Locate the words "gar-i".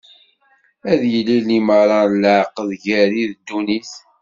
2.83-3.23